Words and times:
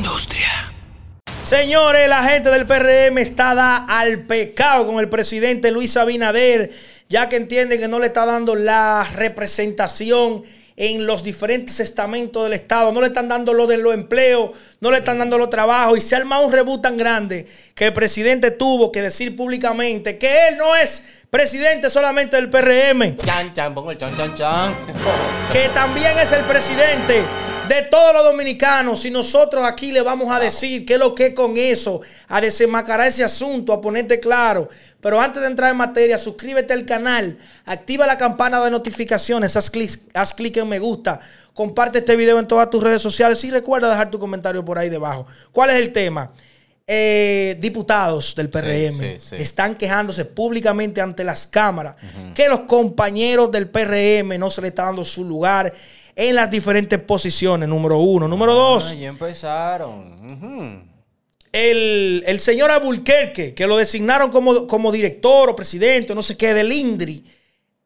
industria. 0.00 0.72
Señores, 1.42 2.08
la 2.08 2.24
gente 2.24 2.48
del 2.48 2.66
PRM 2.66 3.18
está 3.18 3.54
da 3.54 3.76
al 3.76 4.20
pecado 4.20 4.86
con 4.86 4.98
el 4.98 5.10
presidente 5.10 5.70
Luis 5.70 5.94
Abinader, 5.98 6.70
ya 7.10 7.28
que 7.28 7.36
entienden 7.36 7.78
que 7.78 7.88
no 7.88 7.98
le 7.98 8.06
está 8.06 8.24
dando 8.24 8.54
la 8.54 9.06
representación 9.12 10.42
en 10.76 11.06
los 11.06 11.22
diferentes 11.22 11.80
estamentos 11.80 12.44
del 12.44 12.54
Estado, 12.54 12.92
no 12.92 13.02
le 13.02 13.08
están 13.08 13.28
dando 13.28 13.52
lo 13.52 13.66
de 13.66 13.76
los 13.76 13.92
empleos, 13.92 14.52
no 14.80 14.90
le 14.90 14.98
están 14.98 15.18
dando 15.18 15.36
los 15.36 15.50
trabajos 15.50 15.98
y 15.98 16.00
se 16.00 16.14
ha 16.14 16.18
armado 16.18 16.46
un 16.46 16.52
rebú 16.52 16.80
tan 16.80 16.96
grande 16.96 17.46
que 17.74 17.88
el 17.88 17.92
presidente 17.92 18.50
tuvo 18.52 18.90
que 18.90 19.02
decir 19.02 19.36
públicamente 19.36 20.16
que 20.16 20.48
él 20.48 20.56
no 20.56 20.74
es 20.74 21.02
presidente 21.28 21.90
solamente 21.90 22.36
del 22.36 22.48
PRM, 22.48 23.18
Chan, 23.18 23.52
chan, 23.52 23.74
pongo 23.74 23.90
el 23.90 23.98
chan, 23.98 24.16
chan, 24.16 24.34
chan. 24.34 24.74
que 25.52 25.68
también 25.74 26.18
es 26.18 26.32
el 26.32 26.44
presidente 26.44 27.22
de 27.70 27.82
todos 27.82 28.12
los 28.12 28.24
dominicanos. 28.24 29.04
Y 29.04 29.10
nosotros 29.10 29.64
aquí 29.64 29.92
le 29.92 30.02
vamos 30.02 30.30
a 30.30 30.40
decir 30.40 30.84
qué 30.84 30.94
es 30.94 30.98
lo 30.98 31.14
que 31.14 31.26
es 31.26 31.34
con 31.34 31.56
eso, 31.56 32.00
a 32.28 32.40
desenmascarar 32.40 33.06
ese 33.06 33.22
asunto, 33.22 33.72
a 33.72 33.80
ponerte 33.80 34.18
claro. 34.18 34.68
Pero 35.00 35.20
antes 35.20 35.40
de 35.40 35.46
entrar 35.46 35.70
en 35.70 35.76
materia, 35.76 36.18
suscríbete 36.18 36.72
al 36.72 36.84
canal, 36.84 37.38
activa 37.64 38.06
la 38.06 38.18
campana 38.18 38.62
de 38.64 38.70
notificaciones, 38.70 39.56
haz 39.56 39.70
clic, 39.70 39.98
haz 40.14 40.34
clic 40.34 40.56
en 40.56 40.68
me 40.68 40.78
gusta, 40.78 41.20
comparte 41.54 42.00
este 42.00 42.16
video 42.16 42.38
en 42.38 42.48
todas 42.48 42.68
tus 42.68 42.82
redes 42.82 43.00
sociales 43.00 43.42
y 43.44 43.50
recuerda 43.50 43.88
dejar 43.88 44.10
tu 44.10 44.18
comentario 44.18 44.64
por 44.64 44.76
ahí 44.76 44.90
debajo. 44.90 45.26
¿Cuál 45.52 45.70
es 45.70 45.76
el 45.76 45.92
tema? 45.92 46.32
Eh, 46.92 47.56
diputados 47.60 48.34
del 48.34 48.50
PRM 48.50 48.98
sí, 48.98 49.16
sí. 49.20 49.36
están 49.36 49.76
quejándose 49.76 50.24
públicamente 50.24 51.00
ante 51.00 51.22
las 51.22 51.46
cámaras 51.46 51.94
que 52.34 52.48
los 52.48 52.60
compañeros 52.60 53.52
del 53.52 53.68
PRM 53.68 54.36
no 54.40 54.50
se 54.50 54.60
le 54.60 54.68
está 54.68 54.86
dando 54.86 55.04
su 55.04 55.24
lugar 55.24 55.72
en 56.28 56.34
las 56.36 56.50
diferentes 56.50 56.98
posiciones, 56.98 57.66
número 57.66 57.96
uno. 57.96 58.28
Número 58.28 58.52
dos, 58.54 58.90
Ah, 58.92 58.94
ya 58.94 59.08
empezaron. 59.08 60.90
El, 61.50 62.22
el 62.26 62.40
señor 62.40 62.70
Abulquerque, 62.70 63.54
que 63.54 63.66
lo 63.66 63.78
designaron 63.78 64.30
como, 64.30 64.66
como 64.66 64.92
director 64.92 65.48
o 65.48 65.56
presidente, 65.56 66.14
no 66.14 66.22
sé 66.22 66.36
qué, 66.36 66.52
del 66.52 66.70
INDRI, 66.72 67.24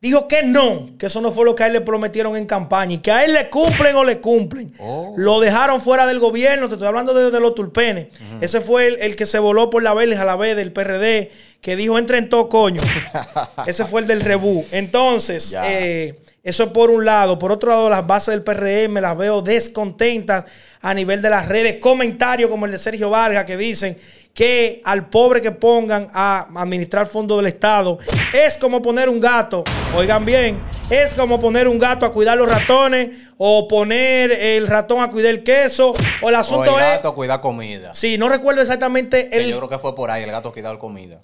dijo 0.00 0.26
que 0.26 0.42
no, 0.42 0.88
que 0.98 1.06
eso 1.06 1.20
no 1.20 1.30
fue 1.30 1.44
lo 1.44 1.54
que 1.54 1.62
a 1.62 1.68
él 1.68 1.74
le 1.74 1.80
prometieron 1.80 2.36
en 2.36 2.44
campaña 2.44 2.94
y 2.94 2.98
que 2.98 3.12
a 3.12 3.24
él 3.24 3.32
le 3.34 3.48
cumplen 3.48 3.94
o 3.94 4.02
le 4.04 4.20
cumplen. 4.20 4.70
Oh. 4.80 5.14
Lo 5.16 5.38
dejaron 5.38 5.80
fuera 5.80 6.04
del 6.04 6.18
gobierno, 6.18 6.68
te 6.68 6.74
estoy 6.74 6.88
hablando 6.88 7.14
de, 7.14 7.30
de 7.30 7.40
los 7.40 7.54
tulpenes. 7.54 8.08
Ese 8.40 8.60
fue 8.60 8.88
el, 8.88 8.96
el 9.00 9.14
que 9.16 9.26
se 9.26 9.38
voló 9.38 9.70
por 9.70 9.82
la 9.84 9.94
verja 9.94 10.22
a 10.22 10.26
la 10.26 10.36
vez 10.36 10.56
del 10.56 10.72
PRD, 10.72 11.30
que 11.60 11.76
dijo 11.76 11.98
entra 11.98 12.18
en 12.18 12.28
todo 12.28 12.48
coño. 12.48 12.82
Ese 13.66 13.84
fue 13.84 14.00
el 14.02 14.08
del 14.08 14.20
rebú. 14.22 14.66
Entonces, 14.72 15.54
eh, 15.64 16.18
eso 16.44 16.72
por 16.72 16.90
un 16.90 17.04
lado. 17.04 17.38
Por 17.38 17.50
otro 17.50 17.70
lado, 17.70 17.90
las 17.90 18.06
bases 18.06 18.34
del 18.34 18.44
PRM 18.44 19.00
las 19.00 19.16
veo 19.16 19.42
descontentas 19.42 20.44
a 20.82 20.92
nivel 20.94 21.22
de 21.22 21.30
las 21.30 21.48
redes. 21.48 21.78
Comentarios 21.80 22.50
como 22.50 22.66
el 22.66 22.72
de 22.72 22.78
Sergio 22.78 23.08
Vargas 23.10 23.44
que 23.44 23.56
dicen 23.56 23.98
que 24.34 24.82
al 24.84 25.08
pobre 25.08 25.40
que 25.40 25.52
pongan 25.52 26.08
a 26.12 26.46
administrar 26.60 27.06
fondos 27.06 27.38
del 27.38 27.46
Estado 27.46 27.98
es 28.32 28.58
como 28.58 28.82
poner 28.82 29.08
un 29.08 29.20
gato, 29.20 29.62
oigan 29.96 30.24
bien, 30.24 30.60
es 30.90 31.14
como 31.14 31.38
poner 31.38 31.68
un 31.68 31.78
gato 31.78 32.04
a 32.04 32.12
cuidar 32.12 32.36
los 32.36 32.50
ratones 32.50 33.10
o 33.38 33.68
poner 33.68 34.32
el 34.32 34.66
ratón 34.66 35.00
a 35.00 35.10
cuidar 35.10 35.30
el 35.30 35.44
queso 35.44 35.94
o 36.20 36.28
el 36.28 36.34
O 36.34 36.38
asunto 36.38 36.76
el 36.78 36.84
es... 36.84 36.90
gato 36.96 37.14
cuida 37.14 37.40
comida. 37.40 37.94
Sí, 37.94 38.18
no 38.18 38.28
recuerdo 38.28 38.60
exactamente 38.60 39.30
Que 39.30 39.36
el... 39.36 39.50
yo 39.52 39.58
creo 39.58 39.68
que 39.68 39.78
fue 39.78 39.94
por 39.94 40.10
ahí, 40.10 40.24
el 40.24 40.30
gato 40.32 40.52
cuidar 40.52 40.78
comida. 40.78 41.20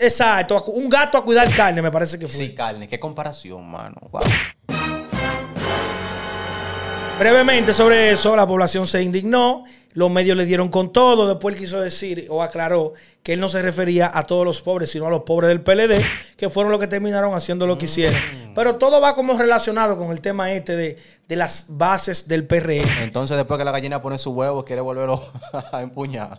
Exacto, 0.00 0.62
un 0.68 0.88
gato 0.88 1.18
a 1.18 1.24
cuidar 1.24 1.52
carne 1.52 1.82
me 1.82 1.90
parece 1.90 2.18
que 2.18 2.28
fue. 2.28 2.36
Sí, 2.36 2.54
carne. 2.54 2.86
Qué 2.86 3.00
comparación, 3.00 3.68
mano. 3.68 3.96
Brevemente 7.18 7.72
sobre 7.72 8.12
eso, 8.12 8.36
la 8.36 8.46
población 8.46 8.86
se 8.86 9.02
indignó, 9.02 9.64
los 9.94 10.08
medios 10.08 10.36
le 10.36 10.44
dieron 10.44 10.68
con 10.68 10.92
todo, 10.92 11.26
después 11.26 11.56
él 11.56 11.60
quiso 11.60 11.80
decir 11.80 12.26
o 12.30 12.44
aclaró 12.44 12.92
que 13.24 13.32
él 13.32 13.40
no 13.40 13.48
se 13.48 13.60
refería 13.60 14.08
a 14.14 14.22
todos 14.22 14.44
los 14.44 14.62
pobres, 14.62 14.90
sino 14.90 15.08
a 15.08 15.10
los 15.10 15.22
pobres 15.22 15.48
del 15.48 15.60
PLD, 15.60 16.00
que 16.36 16.48
fueron 16.48 16.70
los 16.70 16.80
que 16.80 16.86
terminaron 16.86 17.34
haciendo 17.34 17.66
lo 17.66 17.76
que 17.76 17.86
hicieron. 17.86 18.20
Pero 18.54 18.76
todo 18.76 19.00
va 19.00 19.16
como 19.16 19.36
relacionado 19.36 19.98
con 19.98 20.12
el 20.12 20.20
tema 20.20 20.52
este 20.52 20.76
de, 20.76 20.96
de 21.26 21.36
las 21.36 21.64
bases 21.68 22.28
del 22.28 22.46
PRM. 22.46 22.86
Entonces, 23.02 23.36
después 23.36 23.58
que 23.58 23.64
la 23.64 23.72
gallina 23.72 24.00
pone 24.00 24.16
su 24.16 24.30
huevo, 24.30 24.64
quiere 24.64 24.80
volverlo 24.80 25.32
a 25.72 25.82
empuñar. 25.82 26.38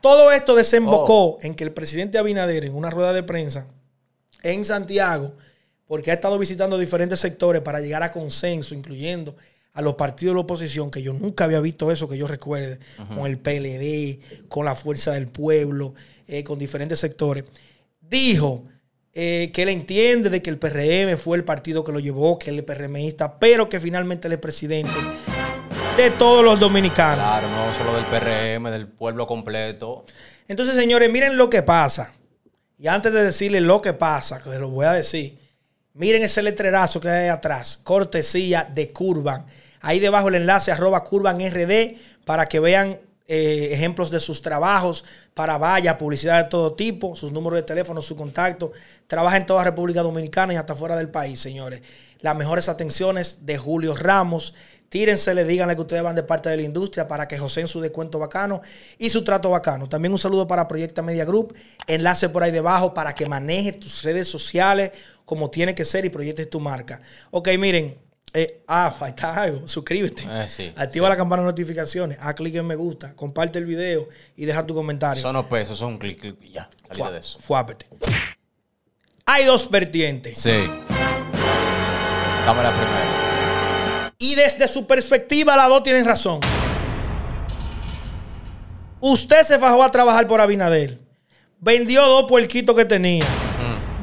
Todo 0.00 0.32
esto 0.32 0.56
desembocó 0.56 1.38
en 1.40 1.54
que 1.54 1.62
el 1.62 1.70
presidente 1.70 2.18
Abinader, 2.18 2.64
en 2.64 2.74
una 2.74 2.90
rueda 2.90 3.12
de 3.12 3.22
prensa 3.22 3.66
en 4.42 4.64
Santiago, 4.64 5.34
porque 5.86 6.10
ha 6.10 6.14
estado 6.14 6.36
visitando 6.36 6.76
diferentes 6.78 7.20
sectores 7.20 7.62
para 7.62 7.78
llegar 7.80 8.02
a 8.02 8.10
consenso, 8.10 8.74
incluyendo 8.74 9.36
a 9.76 9.82
los 9.82 9.94
partidos 9.94 10.32
de 10.32 10.36
la 10.36 10.40
oposición, 10.40 10.90
que 10.90 11.02
yo 11.02 11.12
nunca 11.12 11.44
había 11.44 11.60
visto 11.60 11.92
eso, 11.92 12.08
que 12.08 12.16
yo 12.16 12.26
recuerde, 12.26 12.78
con 13.14 13.26
el 13.26 13.36
PLD, 13.36 14.48
con 14.48 14.64
la 14.64 14.74
Fuerza 14.74 15.12
del 15.12 15.28
Pueblo, 15.28 15.92
eh, 16.26 16.42
con 16.42 16.58
diferentes 16.58 16.98
sectores, 16.98 17.44
dijo 18.00 18.64
eh, 19.12 19.50
que 19.52 19.62
él 19.62 19.68
entiende 19.68 20.30
de 20.30 20.40
que 20.40 20.48
el 20.48 20.58
PRM 20.58 21.18
fue 21.18 21.36
el 21.36 21.44
partido 21.44 21.84
que 21.84 21.92
lo 21.92 22.00
llevó, 22.00 22.38
que 22.38 22.48
él 22.48 22.58
es 22.58 22.64
PRMista, 22.64 23.38
pero 23.38 23.68
que 23.68 23.78
finalmente 23.78 24.28
él 24.28 24.32
es 24.32 24.38
presidente 24.38 24.94
de 25.98 26.10
todos 26.12 26.42
los 26.42 26.58
dominicanos. 26.58 27.22
Claro, 27.22 27.46
no 27.50 27.74
solo 27.74 27.94
del 27.94 28.04
PRM, 28.06 28.70
del 28.70 28.88
pueblo 28.88 29.26
completo. 29.26 30.06
Entonces, 30.48 30.74
señores, 30.74 31.10
miren 31.10 31.36
lo 31.36 31.50
que 31.50 31.62
pasa. 31.62 32.14
Y 32.78 32.86
antes 32.86 33.12
de 33.12 33.24
decirles 33.24 33.60
lo 33.60 33.82
que 33.82 33.92
pasa, 33.92 34.42
que 34.42 34.48
se 34.48 34.58
lo 34.58 34.70
voy 34.70 34.86
a 34.86 34.92
decir, 34.92 35.38
miren 35.92 36.22
ese 36.22 36.42
letrerazo 36.42 37.00
que 37.00 37.08
hay 37.08 37.28
atrás, 37.28 37.78
cortesía 37.82 38.64
de 38.64 38.90
Curvan. 38.90 39.46
Ahí 39.86 40.00
debajo 40.00 40.26
el 40.26 40.34
enlace 40.34 40.72
arroba 40.72 41.04
Curvan 41.04 41.36
RD 41.36 41.94
para 42.24 42.46
que 42.46 42.58
vean 42.58 42.98
eh, 43.28 43.68
ejemplos 43.70 44.10
de 44.10 44.18
sus 44.18 44.42
trabajos 44.42 45.04
para 45.32 45.58
vallas, 45.58 45.94
publicidad 45.94 46.42
de 46.42 46.50
todo 46.50 46.74
tipo, 46.74 47.14
sus 47.14 47.30
números 47.30 47.58
de 47.58 47.62
teléfono, 47.62 48.02
su 48.02 48.16
contacto. 48.16 48.72
Trabaja 49.06 49.36
en 49.36 49.46
toda 49.46 49.62
República 49.62 50.02
Dominicana 50.02 50.54
y 50.54 50.56
hasta 50.56 50.74
fuera 50.74 50.96
del 50.96 51.08
país, 51.08 51.38
señores. 51.38 51.82
Las 52.18 52.34
mejores 52.34 52.68
atenciones 52.68 53.46
de 53.46 53.58
Julio 53.58 53.94
Ramos. 53.94 54.54
Tírensele, 54.88 55.44
díganle 55.44 55.76
que 55.76 55.82
ustedes 55.82 56.02
van 56.02 56.16
de 56.16 56.24
parte 56.24 56.48
de 56.48 56.56
la 56.56 56.62
industria 56.64 57.06
para 57.06 57.28
que 57.28 57.38
José 57.38 57.60
en 57.60 57.68
su 57.68 57.80
descuento 57.80 58.18
bacano 58.18 58.62
y 58.98 59.10
su 59.10 59.22
trato 59.22 59.50
bacano. 59.50 59.88
También 59.88 60.10
un 60.10 60.18
saludo 60.18 60.48
para 60.48 60.66
Proyecta 60.66 61.00
Media 61.00 61.24
Group. 61.24 61.54
Enlace 61.86 62.28
por 62.28 62.42
ahí 62.42 62.50
debajo 62.50 62.92
para 62.92 63.14
que 63.14 63.28
manejes 63.28 63.78
tus 63.78 64.02
redes 64.02 64.26
sociales 64.26 64.90
como 65.24 65.48
tiene 65.48 65.76
que 65.76 65.84
ser 65.84 66.04
y 66.04 66.08
proyectes 66.08 66.50
tu 66.50 66.58
marca. 66.58 67.00
Ok, 67.30 67.50
miren. 67.56 68.05
Eh, 68.32 68.62
ah, 68.66 68.90
falta 68.96 69.34
algo. 69.34 69.66
Suscríbete. 69.68 70.24
Eh, 70.28 70.46
sí, 70.48 70.72
Activa 70.76 71.06
sí. 71.06 71.10
la 71.10 71.16
campana 71.16 71.42
de 71.42 71.46
notificaciones. 71.48 72.18
Haz 72.20 72.34
clic 72.34 72.54
en 72.56 72.66
me 72.66 72.74
gusta. 72.74 73.12
Comparte 73.14 73.58
el 73.58 73.66
video 73.66 74.08
y 74.36 74.44
deja 74.44 74.66
tu 74.66 74.74
comentario. 74.74 75.22
Son 75.22 75.34
los 75.34 75.46
pesos, 75.46 75.78
son 75.78 75.94
un 75.94 75.98
clic, 75.98 76.20
clic 76.20 76.36
y 76.42 76.50
ya. 76.52 76.68
Fuá- 76.90 77.10
de 77.12 77.18
eso. 77.18 77.38
fuápete. 77.38 77.86
Hay 79.24 79.44
dos 79.44 79.70
vertientes. 79.70 80.38
Sí. 80.38 80.50
Dame 82.44 82.62
la 82.62 82.70
primera. 82.70 84.12
Y 84.18 84.34
desde 84.34 84.68
su 84.68 84.86
perspectiva, 84.86 85.56
las 85.56 85.68
dos 85.68 85.82
tienen 85.82 86.04
razón. 86.04 86.40
Usted 89.00 89.42
se 89.42 89.58
fajó 89.58 89.82
a 89.82 89.90
trabajar 89.90 90.26
por 90.26 90.40
Abinader. 90.40 90.98
Vendió 91.60 92.02
dos 92.06 92.24
puerquitos 92.28 92.74
que 92.76 92.84
tenía. 92.84 93.24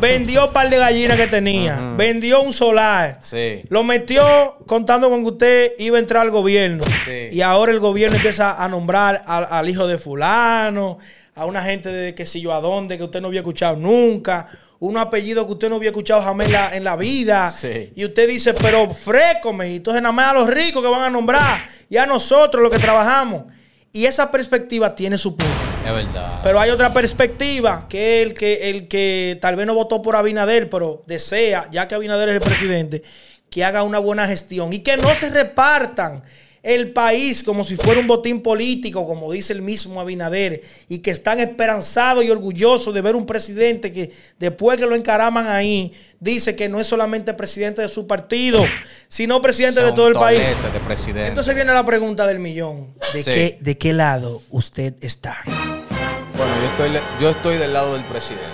Vendió 0.03 0.47
un 0.47 0.53
par 0.53 0.69
de 0.69 0.77
gallinas 0.77 1.15
que 1.15 1.27
tenía. 1.27 1.93
Vendió 1.95 2.41
un 2.41 2.51
solar. 2.51 3.19
Sí. 3.21 3.61
Lo 3.69 3.85
metió 3.85 4.57
contando 4.65 5.09
con 5.09 5.21
que 5.21 5.29
usted 5.29 5.71
iba 5.77 5.95
a 5.97 5.99
entrar 6.01 6.23
al 6.23 6.31
gobierno. 6.31 6.83
Sí. 7.05 7.29
Y 7.31 7.41
ahora 7.41 7.71
el 7.71 7.79
gobierno 7.79 8.17
empieza 8.17 8.61
a 8.61 8.67
nombrar 8.67 9.23
al, 9.25 9.47
al 9.49 9.69
hijo 9.69 9.87
de 9.87 9.97
fulano, 9.97 10.97
a 11.35 11.45
una 11.45 11.63
gente 11.63 11.89
de 11.89 12.13
que 12.13 12.25
si 12.25 12.41
yo 12.41 12.53
a 12.53 12.59
dónde, 12.59 12.97
que 12.97 13.05
usted 13.05 13.21
no 13.21 13.29
había 13.29 13.39
escuchado 13.39 13.77
nunca, 13.77 14.45
un 14.79 14.97
apellido 14.97 15.45
que 15.45 15.53
usted 15.53 15.69
no 15.69 15.77
había 15.77 15.91
escuchado 15.91 16.21
jamás 16.21 16.47
en 16.47 16.51
la, 16.51 16.75
en 16.75 16.83
la 16.83 16.97
vida. 16.97 17.49
Sí. 17.49 17.93
Y 17.95 18.03
usted 18.03 18.27
dice, 18.27 18.53
pero 18.53 18.93
frécome. 18.93 19.69
Y 19.71 19.75
entonces 19.77 20.01
nada 20.01 20.11
más 20.11 20.31
a 20.31 20.33
los 20.33 20.49
ricos 20.49 20.83
que 20.83 20.89
van 20.89 21.03
a 21.03 21.09
nombrar 21.09 21.63
y 21.89 21.95
a 21.95 22.05
nosotros 22.05 22.61
los 22.61 22.69
que 22.69 22.79
trabajamos. 22.79 23.45
Y 23.93 24.05
esa 24.05 24.29
perspectiva 24.29 24.93
tiene 24.93 25.17
su 25.17 25.33
punto. 25.37 25.72
Es 25.85 25.93
verdad. 25.93 26.39
Pero 26.43 26.59
hay 26.59 26.69
otra 26.69 26.93
perspectiva, 26.93 27.87
que 27.89 28.21
el 28.21 28.33
que, 28.33 28.69
el 28.69 28.87
que 28.87 29.37
tal 29.41 29.55
vez 29.55 29.65
no 29.65 29.73
votó 29.73 30.01
por 30.01 30.15
Abinader, 30.15 30.69
pero 30.69 31.03
desea, 31.07 31.67
ya 31.71 31.87
que 31.87 31.95
Abinader 31.95 32.29
es 32.29 32.35
el 32.35 32.41
presidente, 32.41 33.03
que 33.49 33.63
haga 33.63 33.83
una 33.83 33.99
buena 33.99 34.27
gestión 34.27 34.73
y 34.73 34.79
que 34.79 34.97
no 34.97 35.13
se 35.15 35.29
repartan 35.29 36.23
el 36.63 36.93
país 36.93 37.43
como 37.43 37.65
si 37.65 37.75
fuera 37.75 37.99
un 37.99 38.07
botín 38.07 38.41
político, 38.41 39.05
como 39.05 39.31
dice 39.31 39.51
el 39.51 39.61
mismo 39.61 39.99
Abinader, 39.99 40.61
y 40.87 40.99
que 40.99 41.11
están 41.11 41.41
esperanzados 41.41 42.23
y 42.23 42.29
orgullosos 42.31 42.93
de 42.93 43.01
ver 43.01 43.15
un 43.17 43.25
presidente 43.25 43.91
que 43.91 44.11
después 44.39 44.79
que 44.79 44.85
lo 44.85 44.95
encaraman 44.95 45.47
ahí, 45.47 45.91
dice 46.21 46.55
que 46.55 46.69
no 46.69 46.79
es 46.79 46.87
solamente 46.87 47.33
presidente 47.33 47.81
de 47.81 47.89
su 47.89 48.07
partido, 48.07 48.63
sino 49.09 49.41
presidente 49.41 49.81
de 49.81 49.91
todo 49.91 50.07
el 50.07 50.13
país. 50.13 50.55
de 50.73 50.79
presidente. 50.79 51.27
Entonces 51.27 51.53
viene 51.53 51.73
la 51.73 51.85
pregunta 51.85 52.25
del 52.25 52.39
millón. 52.39 52.93
¿De, 53.13 53.23
Sí. 53.23 53.31
qué, 53.31 53.57
¿De 53.59 53.77
qué 53.77 53.91
lado 53.91 54.41
usted 54.49 54.93
está? 55.01 55.37
Bueno, 55.45 56.53
yo 56.61 56.85
estoy, 56.85 57.01
yo 57.21 57.29
estoy 57.29 57.57
del 57.57 57.73
lado 57.73 57.93
del 57.93 58.03
presidente. 58.05 58.47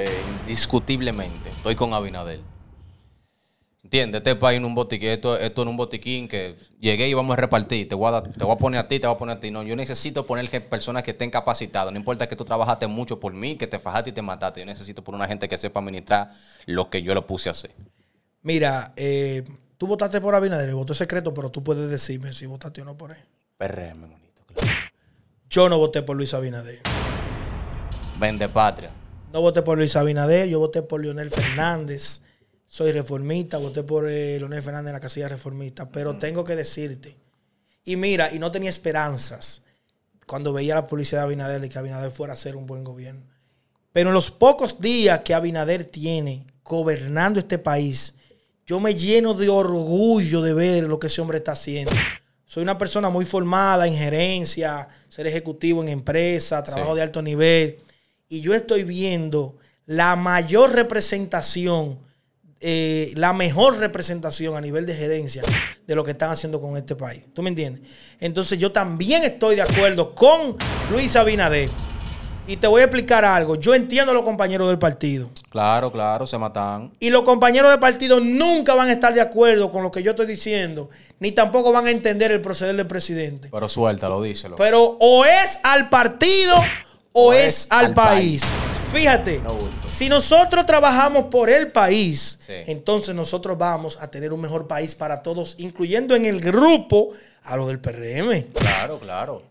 Es 0.00 0.10
indiscutiblemente. 0.40 1.50
Estoy 1.50 1.74
con 1.74 1.92
Abinader. 1.92 2.40
¿Entiendes? 3.86 4.18
Este 4.18 4.34
país 4.34 4.56
en 4.56 4.64
un 4.64 4.74
botiquín, 4.74 5.10
esto, 5.10 5.38
esto 5.38 5.62
en 5.62 5.68
un 5.68 5.76
botiquín 5.76 6.26
que 6.26 6.56
llegué 6.80 7.08
y 7.08 7.14
vamos 7.14 7.34
a 7.34 7.36
repartir. 7.36 7.88
Te 7.88 7.94
voy 7.94 8.12
a, 8.12 8.20
te 8.20 8.42
voy 8.42 8.52
a 8.52 8.58
poner 8.58 8.80
a 8.80 8.88
ti, 8.88 8.98
te 8.98 9.06
voy 9.06 9.14
a 9.14 9.16
poner 9.16 9.36
a 9.36 9.38
ti. 9.38 9.52
No, 9.52 9.62
yo 9.62 9.76
necesito 9.76 10.26
poner 10.26 10.50
personas 10.68 11.04
que 11.04 11.12
estén 11.12 11.30
capacitadas. 11.30 11.92
No 11.92 11.98
importa 12.00 12.28
que 12.28 12.34
tú 12.34 12.44
trabajaste 12.44 12.88
mucho 12.88 13.20
por 13.20 13.32
mí, 13.32 13.54
que 13.54 13.68
te 13.68 13.78
fajaste 13.78 14.10
y 14.10 14.12
te 14.12 14.22
mataste. 14.22 14.58
Yo 14.58 14.66
necesito 14.66 15.04
poner 15.04 15.20
una 15.20 15.28
gente 15.28 15.48
que 15.48 15.56
sepa 15.56 15.78
administrar 15.78 16.32
lo 16.64 16.90
que 16.90 17.00
yo 17.00 17.14
lo 17.14 17.28
puse 17.28 17.48
a 17.48 17.52
hacer. 17.52 17.70
Mira, 18.42 18.92
eh, 18.96 19.44
tú 19.78 19.86
votaste 19.86 20.20
por 20.20 20.34
Abinader, 20.34 20.68
el 20.68 20.74
voto 20.74 20.92
es 20.92 20.98
secreto, 20.98 21.32
pero 21.32 21.52
tú 21.52 21.62
puedes 21.62 21.88
decirme 21.88 22.32
si 22.32 22.46
votaste 22.46 22.82
o 22.82 22.84
no 22.84 22.96
por 22.96 23.12
él. 23.12 23.22
PRM, 23.56 24.00
bonito, 24.00 24.42
claro. 24.52 24.68
Yo 25.48 25.68
no 25.68 25.78
voté 25.78 26.02
por 26.02 26.16
Luis 26.16 26.34
Abinader. 26.34 26.80
Vende 28.18 28.48
patria. 28.48 28.90
No 29.32 29.42
voté 29.42 29.62
por 29.62 29.78
Luis 29.78 29.94
Abinader, 29.94 30.48
yo 30.48 30.58
voté 30.58 30.82
por 30.82 31.00
Leonel 31.00 31.30
Fernández. 31.30 32.25
Soy 32.66 32.92
reformista, 32.92 33.58
voté 33.58 33.82
por 33.82 34.08
eh, 34.08 34.38
Leonel 34.38 34.62
Fernández 34.62 34.88
en 34.88 34.94
la 34.94 35.00
casilla 35.00 35.28
reformista. 35.28 35.88
Pero 35.88 36.18
tengo 36.18 36.44
que 36.44 36.56
decirte, 36.56 37.16
y 37.84 37.96
mira, 37.96 38.32
y 38.32 38.38
no 38.38 38.50
tenía 38.50 38.70
esperanzas 38.70 39.62
cuando 40.26 40.52
veía 40.52 40.74
la 40.74 40.86
publicidad 40.86 41.20
de 41.20 41.24
Abinader 41.26 41.60
de 41.60 41.68
que 41.68 41.78
Abinader 41.78 42.10
fuera 42.10 42.32
a 42.32 42.34
hacer 42.34 42.56
un 42.56 42.66
buen 42.66 42.82
gobierno. 42.82 43.22
Pero 43.92 44.10
en 44.10 44.14
los 44.14 44.30
pocos 44.30 44.80
días 44.80 45.20
que 45.20 45.32
Abinader 45.32 45.84
tiene 45.84 46.44
gobernando 46.64 47.38
este 47.38 47.58
país, 47.58 48.14
yo 48.66 48.80
me 48.80 48.94
lleno 48.94 49.32
de 49.32 49.48
orgullo 49.48 50.42
de 50.42 50.52
ver 50.52 50.84
lo 50.84 50.98
que 50.98 51.06
ese 51.06 51.20
hombre 51.20 51.38
está 51.38 51.52
haciendo. 51.52 51.92
Soy 52.44 52.64
una 52.64 52.76
persona 52.76 53.08
muy 53.08 53.24
formada 53.24 53.86
en 53.86 53.94
gerencia, 53.94 54.88
ser 55.08 55.28
ejecutivo 55.28 55.82
en 55.82 55.88
empresa, 55.88 56.62
trabajo 56.62 56.92
Sí. 56.92 56.96
de 56.96 57.02
alto 57.02 57.22
nivel. 57.22 57.78
Y 58.28 58.40
yo 58.40 58.52
estoy 58.54 58.82
viendo 58.82 59.56
la 59.86 60.16
mayor 60.16 60.72
representación, 60.72 61.98
eh, 62.60 63.12
la 63.16 63.32
mejor 63.32 63.78
representación 63.78 64.56
a 64.56 64.60
nivel 64.60 64.86
de 64.86 64.94
gerencia 64.94 65.42
de 65.86 65.94
lo 65.94 66.04
que 66.04 66.12
están 66.12 66.30
haciendo 66.30 66.60
con 66.60 66.76
este 66.76 66.96
país. 66.96 67.24
¿Tú 67.34 67.42
me 67.42 67.50
entiendes? 67.50 67.82
Entonces 68.18 68.58
yo 68.58 68.72
también 68.72 69.24
estoy 69.24 69.56
de 69.56 69.62
acuerdo 69.62 70.14
con 70.14 70.56
Luis 70.90 71.14
Abinader. 71.16 71.68
Y 72.48 72.58
te 72.58 72.68
voy 72.68 72.80
a 72.80 72.84
explicar 72.84 73.24
algo. 73.24 73.56
Yo 73.56 73.74
entiendo 73.74 74.12
a 74.12 74.14
los 74.14 74.22
compañeros 74.22 74.68
del 74.68 74.78
partido. 74.78 75.28
Claro, 75.50 75.90
claro, 75.90 76.28
se 76.28 76.38
matan. 76.38 76.92
Y 77.00 77.10
los 77.10 77.22
compañeros 77.22 77.70
del 77.70 77.80
partido 77.80 78.20
nunca 78.20 78.74
van 78.74 78.88
a 78.88 78.92
estar 78.92 79.12
de 79.12 79.20
acuerdo 79.20 79.72
con 79.72 79.82
lo 79.82 79.90
que 79.90 80.02
yo 80.02 80.12
estoy 80.12 80.26
diciendo, 80.26 80.88
ni 81.18 81.32
tampoco 81.32 81.72
van 81.72 81.88
a 81.88 81.90
entender 81.90 82.30
el 82.30 82.40
proceder 82.40 82.76
del 82.76 82.86
presidente. 82.86 83.48
Pero 83.50 83.68
suéltalo, 83.68 84.22
díselo. 84.22 84.54
Pero 84.56 84.96
o 85.00 85.24
es 85.24 85.58
al 85.64 85.88
partido 85.88 86.54
o, 87.18 87.28
O 87.28 87.32
es, 87.32 87.46
es 87.46 87.66
al, 87.70 87.86
al 87.86 87.94
país. 87.94 88.42
país. 88.44 88.82
Fíjate, 88.92 89.40
No 89.40 89.56
si 89.86 90.08
nosotros 90.08 90.66
trabajamos 90.66 91.26
por 91.26 91.48
el 91.48 91.70
país, 91.72 92.38
Sí. 92.44 92.52
entonces 92.66 93.14
nosotros 93.14 93.56
vamos 93.56 93.96
a 94.00 94.08
tener 94.10 94.32
un 94.32 94.40
mejor 94.40 94.66
país 94.66 94.94
para 94.94 95.22
todos, 95.22 95.54
incluyendo 95.58 96.14
en 96.14 96.24
el 96.26 96.40
grupo 96.40 97.10
a 97.44 97.56
lo 97.56 97.66
del 97.68 97.78
PRM. 97.80 98.48
Claro, 98.52 98.98
claro. 98.98 99.42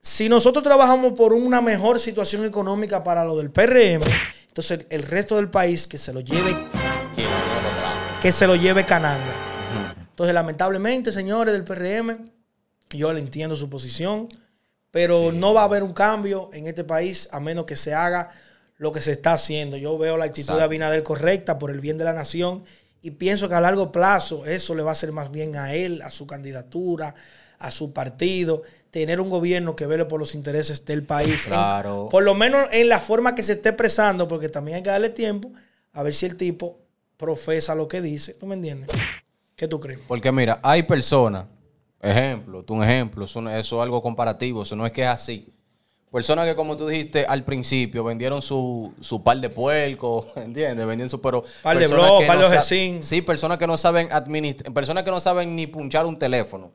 Si 0.00 0.28
nosotros 0.28 0.62
trabajamos 0.64 1.12
por 1.12 1.32
una 1.34 1.60
mejor 1.60 1.98
situación 2.00 2.44
económica 2.44 3.02
para 3.04 3.24
lo 3.24 3.36
del 3.36 3.50
PRM, 3.50 4.02
entonces 4.48 4.86
el 4.88 5.02
resto 5.02 5.36
del 5.36 5.50
país 5.50 5.86
que 5.86 5.98
se 5.98 6.12
lo 6.12 6.20
lleve, 6.20 6.56
que 8.22 8.32
se 8.32 8.46
lo 8.46 8.54
lleve 8.56 8.84
cananga. 8.86 9.24
Ujú. 9.24 10.00
Entonces, 10.10 10.34
lamentablemente, 10.34 11.12
señores 11.12 11.52
del 11.52 11.64
PRM, 11.64 12.30
yo 12.90 13.12
le 13.12 13.20
entiendo 13.20 13.56
su 13.56 13.68
posición, 13.68 14.28
pero 14.90 15.32
no 15.32 15.54
va 15.54 15.62
a 15.62 15.64
haber 15.64 15.82
un 15.82 15.92
cambio 15.92 16.50
en 16.52 16.66
este 16.66 16.84
país 16.84 17.28
a 17.32 17.40
menos 17.40 17.64
que 17.64 17.76
se 17.76 17.94
haga 17.94 18.30
lo 18.76 18.92
que 18.92 19.00
se 19.02 19.12
está 19.12 19.34
haciendo. 19.34 19.76
Yo 19.76 19.96
veo 19.98 20.16
la 20.16 20.24
actitud 20.26 20.54
de. 20.56 20.62
Abinader 20.62 21.02
correcta 21.02 21.58
por 21.58 21.70
el 21.70 21.80
bien 21.80 21.98
de 21.98 22.04
la 22.04 22.12
nación 22.12 22.64
y 23.02 23.12
pienso 23.12 23.48
que 23.48 23.54
a 23.54 23.60
largo 23.60 23.92
plazo 23.92 24.44
eso 24.46 24.74
le 24.74 24.82
va 24.82 24.90
a 24.90 24.92
hacer 24.92 25.12
más 25.12 25.30
bien 25.30 25.56
a 25.56 25.74
él, 25.74 26.02
a 26.02 26.10
su 26.10 26.26
candidatura, 26.26 27.14
a 27.58 27.70
su 27.70 27.92
partido, 27.92 28.62
tener 28.90 29.20
un 29.20 29.30
gobierno 29.30 29.76
que 29.76 29.86
vele 29.86 30.06
por 30.06 30.18
los 30.18 30.34
intereses 30.34 30.84
del 30.86 31.04
país. 31.04 31.44
En- 31.44 31.52
Claro. 31.52 32.08
por 32.10 32.22
lo 32.22 32.34
menos 32.34 32.66
en 32.72 32.88
la 32.88 32.98
forma 33.00 33.34
que 33.34 33.42
se 33.42 33.52
esté 33.52 33.68
expresando, 33.68 34.26
porque 34.26 34.48
también 34.48 34.78
hay 34.78 34.82
que 34.82 34.90
darle 34.90 35.10
tiempo 35.10 35.52
a 35.92 36.02
ver 36.02 36.14
si 36.14 36.26
el 36.26 36.36
tipo 36.36 36.78
profesa 37.16 37.74
lo 37.74 37.86
que 37.86 38.00
dice. 38.00 38.34
¿Tú 38.34 38.46
me 38.46 38.54
entiendes? 38.54 38.88
¿Qué 39.56 39.68
tú 39.68 39.78
crees? 39.78 40.00
Porque 40.08 40.32
mira, 40.32 40.58
hay 40.62 40.82
personas, 40.84 41.44
ejemplo, 42.00 42.62
tú 42.62 42.74
un 42.74 42.84
ejemplo, 42.84 43.24
eso, 43.24 43.40
eso 43.50 43.76
es 43.76 43.82
algo 43.82 44.02
comparativo, 44.02 44.62
eso 44.62 44.76
no 44.76 44.86
es 44.86 44.92
que 44.92 45.02
es 45.02 45.08
así. 45.08 45.48
Personas 46.10 46.46
que, 46.48 46.56
como 46.56 46.76
tú 46.76 46.88
dijiste 46.88 47.24
al 47.24 47.44
principio, 47.44 48.02
vendieron 48.02 48.42
su, 48.42 48.92
su 49.00 49.22
par 49.22 49.38
de 49.38 49.48
puercos, 49.48 50.26
¿entiendes? 50.36 50.84
Vendieron 50.86 51.08
su, 51.08 51.20
pero... 51.20 51.44
Par 51.62 51.78
de 51.78 51.86
bro, 51.86 52.18
que 52.18 52.26
par 52.26 52.36
de 52.38 52.42
no 52.42 52.48
ojecín. 52.48 53.04
Sí, 53.04 53.22
personas 53.22 53.58
que 53.58 53.66
no 53.66 53.78
saben 53.78 54.08
administrar, 54.12 54.72
personas 54.72 55.04
que 55.04 55.10
no 55.10 55.20
saben 55.20 55.54
ni 55.54 55.66
punchar 55.68 56.06
un 56.06 56.16
teléfono, 56.16 56.72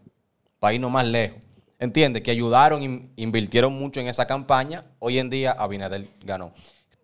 para 0.59 0.73
irnos 0.73 0.89
más 0.91 1.05
lejos. 1.05 1.39
¿Entiendes? 1.77 2.21
Que 2.23 2.31
ayudaron, 2.31 2.81
in- 2.81 3.11
invirtieron 3.17 3.73
mucho 3.73 3.99
en 3.99 4.07
esa 4.07 4.25
campaña. 4.25 4.85
Hoy 4.99 5.19
en 5.19 5.29
día 5.29 5.51
Abinader 5.51 6.07
ganó. 6.23 6.53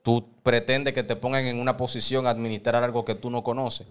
Tú 0.02 0.26
pretendes 0.42 0.94
que 0.94 1.04
te 1.04 1.18
pongan 1.18 1.46
en 1.46 1.60
una 1.60 1.76
posición 1.76 2.26
a 2.26 2.30
administrar 2.30 2.82
algo 2.82 3.04
que 3.04 3.14
tú 3.14 3.30
no 3.30 3.44
conoces. 3.44 3.86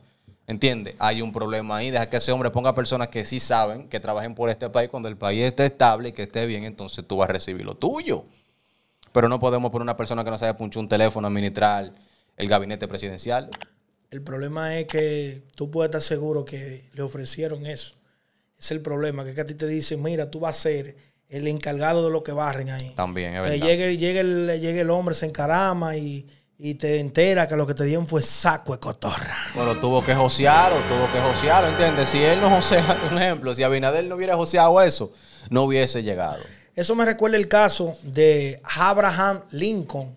¿Entiendes? 0.50 0.96
Hay 0.98 1.22
un 1.22 1.30
problema 1.30 1.76
ahí. 1.76 1.92
Deja 1.92 2.10
que 2.10 2.16
ese 2.16 2.32
hombre 2.32 2.50
ponga 2.50 2.74
personas 2.74 3.06
que 3.06 3.24
sí 3.24 3.38
saben, 3.38 3.88
que 3.88 4.00
trabajen 4.00 4.34
por 4.34 4.50
este 4.50 4.68
país. 4.68 4.90
Cuando 4.90 5.08
el 5.08 5.16
país 5.16 5.44
esté 5.44 5.66
estable 5.66 6.08
y 6.08 6.12
que 6.12 6.24
esté 6.24 6.44
bien, 6.46 6.64
entonces 6.64 7.06
tú 7.06 7.18
vas 7.18 7.28
a 7.30 7.32
recibir 7.34 7.64
lo 7.64 7.76
tuyo. 7.76 8.24
Pero 9.12 9.28
no 9.28 9.38
podemos 9.38 9.70
poner 9.70 9.82
una 9.84 9.96
persona 9.96 10.24
que 10.24 10.30
no 10.30 10.38
sabe 10.38 10.54
punchar 10.54 10.80
un 10.80 10.88
teléfono, 10.88 11.28
administrar 11.28 11.92
el 12.36 12.48
gabinete 12.48 12.88
presidencial. 12.88 13.48
El 14.10 14.22
problema 14.22 14.76
es 14.76 14.86
que 14.86 15.44
tú 15.54 15.70
puedes 15.70 15.88
estar 15.90 16.02
seguro 16.02 16.44
que 16.44 16.90
le 16.94 17.02
ofrecieron 17.02 17.64
eso. 17.64 17.94
Es 18.58 18.72
el 18.72 18.80
problema, 18.80 19.22
que, 19.22 19.30
es 19.30 19.34
que 19.36 19.42
a 19.42 19.46
ti 19.46 19.54
te 19.54 19.68
dicen, 19.68 20.02
mira, 20.02 20.32
tú 20.32 20.40
vas 20.40 20.58
a 20.58 20.62
ser 20.62 20.96
el 21.28 21.46
encargado 21.46 22.04
de 22.04 22.10
lo 22.10 22.24
que 22.24 22.32
barren 22.32 22.70
ahí. 22.70 22.92
También, 22.96 23.34
es 23.34 23.42
Que 23.42 23.50
verdad. 23.50 23.66
llegue, 23.68 23.96
llegue, 23.98 24.20
el, 24.20 24.60
llegue 24.60 24.80
el 24.80 24.90
hombre, 24.90 25.14
se 25.14 25.26
encarama 25.26 25.96
y, 25.96 26.26
y 26.62 26.74
te 26.74 27.00
entera 27.00 27.48
que 27.48 27.56
lo 27.56 27.66
que 27.66 27.74
te 27.74 27.84
dieron 27.84 28.06
fue 28.06 28.22
saco 28.22 28.72
de 28.72 28.78
cotorra. 28.80 29.36
Bueno, 29.54 29.76
tuvo 29.80 30.04
que 30.04 30.14
josearlo, 30.14 30.76
tuvo 30.88 31.10
que 31.12 31.18
josearlo, 31.20 31.70
¿entiendes? 31.70 32.08
Si 32.10 32.18
él 32.22 32.38
no 32.40 32.50
josea, 32.50 32.84
un 33.10 33.16
ejemplo, 33.18 33.54
si 33.54 33.62
Abinader 33.62 34.04
no 34.04 34.16
hubiera 34.16 34.36
joseado 34.36 34.80
eso, 34.82 35.12
no 35.48 35.62
hubiese 35.64 36.02
llegado. 36.02 36.38
Eso 36.76 36.94
me 36.94 37.04
recuerda 37.04 37.36
el 37.36 37.48
caso 37.48 37.96
de 38.02 38.60
Abraham 38.76 39.42
Lincoln, 39.52 40.16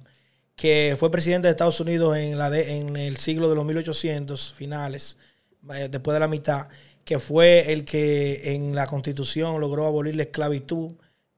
que 0.56 0.95
fue 1.00 1.10
presidente 1.10 1.48
de 1.48 1.51
Estados 1.51 1.80
Unidos 1.80 2.18
en, 2.18 2.38
la 2.38 2.50
de- 2.50 2.78
en 2.78 2.96
el 2.98 3.18
siglo 3.18 3.50
de 3.50 3.56
los 3.56 3.66
1800 3.66 4.54
finales, 4.54 5.18
eh, 5.74 5.88
después 5.89 6.13
de 6.13 6.19
la 6.19 6.28
mitad, 6.28 6.68
que 7.06 7.19
fue 7.19 7.72
el 7.72 7.86
que 7.86 8.54
en 8.54 8.75
la 8.75 8.86
constitución 8.88 9.60
logró 9.60 9.86
abolir 9.86 10.16
la 10.16 10.24
esclavitud 10.24 10.92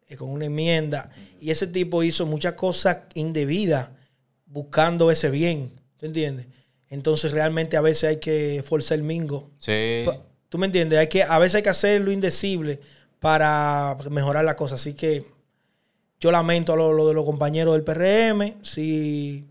eh, 0.09 0.15
con 0.17 0.29
una 0.29 0.45
enmienda. 0.45 1.09
Y 1.39 1.49
ese 1.51 1.67
tipo 1.67 2.03
hizo 2.03 2.25
muchas 2.25 2.53
cosas 2.53 2.97
indebidas 3.13 3.89
buscando 4.45 5.11
ese 5.11 5.29
bien. 5.29 5.71
¿Tú 5.97 6.05
entiendes? 6.05 6.47
Entonces 6.89 7.31
realmente 7.31 7.77
a 7.77 7.81
veces 7.81 8.09
hay 8.09 8.19
que 8.19 8.63
forzar 8.65 8.97
el 8.97 9.03
mingo. 9.03 9.49
Sí. 9.59 10.05
¿Tú 10.49 10.57
me 10.57 10.67
entiendes? 10.67 10.99
Hay 10.99 11.07
que, 11.07 11.23
a 11.23 11.37
veces 11.39 11.55
hay 11.55 11.63
que 11.63 11.69
hacer 11.69 12.01
lo 12.01 12.11
indecible 12.11 12.79
para 13.19 13.97
mejorar 14.09 14.45
la 14.45 14.55
cosa. 14.55 14.75
Así 14.75 14.93
que 14.93 15.25
yo 16.19 16.31
lamento 16.31 16.73
a 16.73 16.75
lo, 16.75 16.93
lo 16.93 17.07
de 17.07 17.13
los 17.13 17.25
compañeros 17.25 17.73
del 17.73 17.83
PRM. 17.83 18.63
Si... 18.63 19.45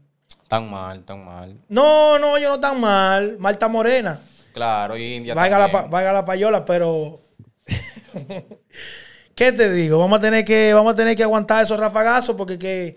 Tan 0.48 0.70
mal, 0.70 1.02
tan 1.04 1.24
mal. 1.24 1.58
No, 1.68 2.18
no, 2.18 2.36
ellos 2.36 2.50
no 2.50 2.54
están 2.56 2.80
mal. 2.80 3.36
Marta 3.38 3.68
Morena. 3.68 4.20
Claro, 4.52 4.96
y 4.96 5.14
India 5.16 5.34
Valga 5.34 5.58
la, 5.58 5.66
valga 5.66 6.12
la 6.12 6.24
payola, 6.24 6.64
pero... 6.64 7.20
¿Qué 9.34 9.50
te 9.50 9.72
digo? 9.72 9.98
Vamos 9.98 10.20
a 10.20 10.22
tener 10.22 10.44
que, 10.44 10.72
vamos 10.72 10.92
a 10.92 10.96
tener 10.96 11.16
que 11.16 11.24
aguantar 11.24 11.64
esos 11.64 11.78
rafagazos 11.78 12.36
porque 12.36 12.56
que, 12.56 12.96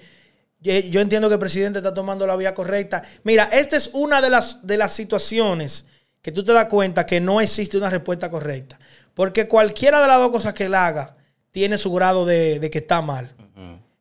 yo, 0.89 1.01
entiendo 1.01 1.27
que 1.29 1.33
el 1.35 1.39
presidente 1.39 1.79
está 1.79 1.93
tomando 1.93 2.25
la 2.27 2.35
vía 2.35 2.53
correcta. 2.53 3.03
Mira, 3.23 3.45
esta 3.45 3.77
es 3.77 3.89
una 3.93 4.21
de 4.21 4.29
las, 4.29 4.65
de 4.65 4.77
las 4.77 4.93
situaciones 4.93 5.85
que 6.21 6.31
tú 6.31 6.43
te 6.43 6.53
das 6.53 6.65
cuenta 6.65 7.05
que 7.05 7.21
no 7.21 7.39
existe 7.41 7.77
una 7.77 7.89
respuesta 7.89 8.29
correcta. 8.29 8.79
Porque 9.13 9.47
cualquiera 9.47 10.01
de 10.01 10.07
las 10.07 10.17
dos 10.17 10.31
cosas 10.31 10.53
que 10.53 10.65
él 10.65 10.75
haga 10.75 11.15
tiene 11.51 11.77
su 11.77 11.91
grado 11.91 12.25
de, 12.25 12.59
de 12.59 12.69
que 12.69 12.79
está 12.79 13.01
mal. 13.01 13.33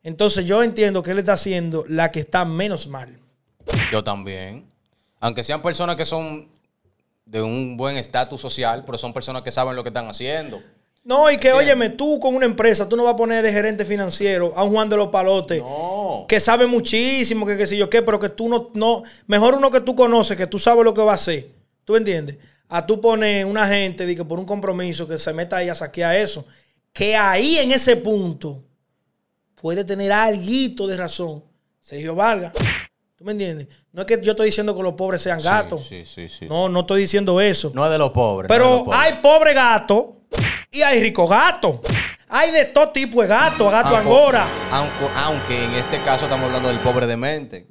Entonces 0.02 0.44
yo 0.44 0.62
entiendo 0.62 1.02
que 1.02 1.10
él 1.10 1.18
está 1.18 1.32
haciendo 1.32 1.84
la 1.88 2.12
que 2.12 2.20
está 2.20 2.44
menos 2.44 2.86
mal. 2.86 3.18
Yo 3.90 4.04
también. 4.04 4.64
Aunque 5.18 5.42
sean 5.42 5.62
personas 5.62 5.96
que 5.96 6.06
son 6.06 6.48
de 7.24 7.42
un 7.42 7.76
buen 7.76 7.96
estatus 7.96 8.40
social, 8.40 8.84
pero 8.86 8.98
son 8.98 9.12
personas 9.12 9.42
que 9.42 9.50
saben 9.50 9.74
lo 9.74 9.82
que 9.82 9.88
están 9.88 10.08
haciendo. 10.08 10.62
No, 11.06 11.30
y 11.30 11.38
que, 11.38 11.52
óyeme, 11.52 11.90
tú 11.90 12.18
con 12.18 12.34
una 12.34 12.46
empresa, 12.46 12.88
tú 12.88 12.96
no 12.96 13.04
vas 13.04 13.14
a 13.14 13.16
poner 13.16 13.40
de 13.40 13.52
gerente 13.52 13.84
financiero 13.84 14.52
a 14.56 14.64
un 14.64 14.72
Juan 14.72 14.88
de 14.88 14.96
los 14.96 15.08
Palotes. 15.08 15.60
No. 15.60 15.95
Que 16.26 16.40
sabe 16.40 16.66
muchísimo, 16.66 17.46
que 17.46 17.56
qué 17.56 17.66
sé 17.66 17.76
yo 17.76 17.88
qué, 17.90 18.02
pero 18.02 18.18
que 18.18 18.28
tú 18.28 18.48
no, 18.48 18.68
no, 18.74 19.02
mejor 19.26 19.54
uno 19.54 19.70
que 19.70 19.80
tú 19.80 19.94
conoces, 19.94 20.36
que 20.36 20.46
tú 20.46 20.58
sabes 20.58 20.84
lo 20.84 20.94
que 20.94 21.02
va 21.02 21.12
a 21.12 21.16
hacer. 21.16 21.48
¿Tú 21.84 21.96
entiendes? 21.96 22.38
A 22.68 22.84
tú 22.84 23.00
pones 23.00 23.44
una 23.44 23.68
gente 23.68 24.06
de 24.06 24.16
que 24.16 24.24
por 24.24 24.38
un 24.38 24.44
compromiso 24.44 25.06
que 25.06 25.18
se 25.18 25.32
meta 25.32 25.58
ahí 25.58 25.68
a 25.68 25.74
saquear 25.74 26.16
eso, 26.16 26.44
que 26.92 27.14
ahí 27.14 27.58
en 27.58 27.70
ese 27.72 27.96
punto 27.96 28.62
puede 29.54 29.84
tener 29.84 30.12
algo 30.12 30.86
de 30.86 30.96
razón. 30.96 31.42
Sergio 31.80 32.14
Vargas. 32.14 32.52
¿Tú 33.16 33.24
me 33.24 33.32
entiendes? 33.32 33.68
No 33.92 34.02
es 34.02 34.06
que 34.06 34.20
yo 34.20 34.32
estoy 34.32 34.46
diciendo 34.46 34.76
que 34.76 34.82
los 34.82 34.94
pobres 34.94 35.22
sean 35.22 35.40
gatos. 35.40 35.86
Sí, 35.86 36.04
sí, 36.04 36.28
sí. 36.28 36.46
No, 36.46 36.68
no 36.68 36.80
estoy 36.80 37.00
diciendo 37.00 37.40
eso. 37.40 37.70
No 37.74 37.84
es 37.84 37.90
de 37.90 37.98
los 37.98 38.10
pobres. 38.10 38.48
no 38.48 38.54
Pero 38.54 38.70
los 38.70 38.82
pobres. 38.82 39.00
hay 39.00 39.12
pobre 39.22 39.54
gato 39.54 40.16
y 40.70 40.82
hay 40.82 41.00
rico 41.00 41.26
gato. 41.26 41.80
Hay 42.28 42.50
de 42.50 42.64
todo 42.66 42.90
tipo 42.90 43.22
de 43.22 43.28
gato, 43.28 43.70
gato 43.70 43.88
Aunque- 43.88 44.02
angora. 44.02 44.46
Aunque, 44.72 45.06
aunque 45.16 45.64
en 45.64 45.74
este 45.74 45.98
caso 46.00 46.24
estamos 46.24 46.46
hablando 46.46 46.68
del 46.68 46.78
pobre 46.78 47.06
de 47.06 47.16
mente. 47.16 47.68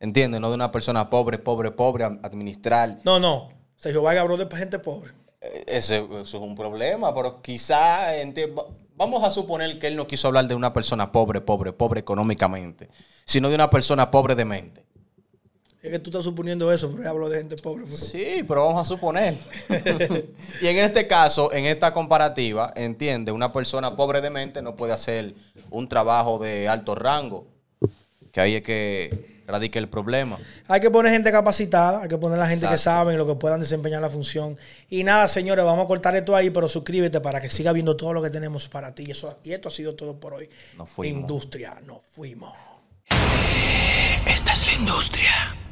¿Entiendes? 0.00 0.40
No 0.40 0.48
de 0.48 0.54
una 0.54 0.70
persona 0.70 1.10
pobre, 1.10 1.38
pobre, 1.38 1.72
pobre, 1.72 2.04
administrar. 2.04 2.98
No, 3.04 3.18
no. 3.18 3.48
Sergio 3.76 4.02
Vargas 4.02 4.22
habló 4.22 4.36
de 4.36 4.56
gente 4.56 4.78
pobre. 4.78 5.10
Eh, 5.40 5.64
Ese, 5.66 5.96
eso 5.98 6.20
es 6.22 6.34
un 6.34 6.54
problema, 6.54 7.12
pero 7.14 7.42
quizá 7.42 8.12
vamos 8.94 9.24
a 9.24 9.30
suponer 9.30 9.78
que 9.78 9.88
él 9.88 9.96
no 9.96 10.06
quiso 10.06 10.28
hablar 10.28 10.46
de 10.46 10.54
una 10.54 10.72
persona 10.72 11.10
pobre, 11.10 11.40
pobre, 11.40 11.72
pobre 11.72 12.00
económicamente, 12.00 12.88
sino 13.24 13.48
de 13.48 13.54
una 13.56 13.70
persona 13.70 14.10
pobre 14.10 14.34
de 14.36 14.44
mente. 14.44 14.84
Es 15.80 15.92
que 15.92 15.98
tú 16.00 16.10
estás 16.10 16.24
suponiendo 16.24 16.72
eso, 16.72 16.90
pero 16.90 17.04
yo 17.04 17.10
hablo 17.10 17.28
de 17.28 17.38
gente 17.38 17.56
pobre. 17.56 17.84
pues. 17.86 18.00
Sí, 18.00 18.44
pero 18.46 18.66
vamos 18.66 18.82
a 18.82 18.84
suponer. 18.84 19.36
y 20.60 20.66
en 20.66 20.78
este 20.78 21.06
caso, 21.06 21.52
en 21.52 21.66
esta 21.66 21.94
comparativa, 21.94 22.72
entiende, 22.74 23.30
una 23.30 23.52
persona 23.52 23.94
pobre 23.94 24.20
de 24.20 24.30
mente 24.30 24.60
no 24.60 24.74
puede 24.74 24.92
hacer 24.92 25.34
un 25.70 25.88
trabajo 25.88 26.38
de 26.38 26.68
alto 26.68 26.96
rango, 26.96 27.46
que 28.32 28.40
ahí 28.40 28.56
es 28.56 28.62
que 28.62 29.38
radica 29.46 29.78
el 29.78 29.88
problema. 29.88 30.36
Hay 30.66 30.80
que 30.80 30.90
poner 30.90 31.12
gente 31.12 31.30
capacitada, 31.30 32.02
hay 32.02 32.08
que 32.08 32.18
poner 32.18 32.38
la 32.38 32.48
gente 32.48 32.66
que 32.66 32.74
Exacto. 32.74 32.98
saben 32.98 33.16
lo 33.16 33.26
que 33.26 33.36
puedan 33.36 33.60
desempeñar 33.60 34.02
la 34.02 34.10
función. 34.10 34.58
Y 34.90 35.04
nada, 35.04 35.28
señores, 35.28 35.64
vamos 35.64 35.84
a 35.84 35.88
cortar 35.88 36.16
esto 36.16 36.34
ahí, 36.34 36.50
pero 36.50 36.68
suscríbete 36.68 37.20
para 37.20 37.40
que 37.40 37.50
siga 37.50 37.72
viendo 37.72 37.96
todo 37.96 38.12
lo 38.12 38.20
que 38.20 38.30
tenemos 38.30 38.68
para 38.68 38.94
ti. 38.94 39.04
Y, 39.06 39.12
eso, 39.12 39.38
y 39.44 39.52
esto 39.52 39.68
ha 39.68 39.70
sido 39.70 39.94
todo 39.94 40.18
por 40.18 40.34
hoy. 40.34 40.50
Nos 40.76 40.90
fuimos. 40.90 41.20
Industria, 41.20 41.80
nos 41.86 41.98
fuimos. 42.02 42.52
Esta 44.26 44.52
es 44.52 44.66
la 44.66 44.72
industria. 44.74 45.67